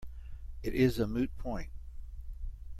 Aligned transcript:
It 0.63 0.73
is 0.73 0.97
a 0.97 1.05
moot 1.05 1.29
point. 1.37 1.69